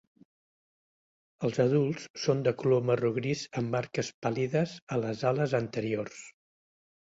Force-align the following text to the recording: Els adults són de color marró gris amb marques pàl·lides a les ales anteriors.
Els 1.47 1.59
adults 1.63 2.07
són 2.23 2.41
de 2.47 2.55
color 2.63 2.81
marró 2.91 3.13
gris 3.19 3.45
amb 3.63 3.77
marques 3.77 4.11
pàl·lides 4.27 4.77
a 4.97 5.01
les 5.05 5.25
ales 5.35 5.57
anteriors. 5.63 6.27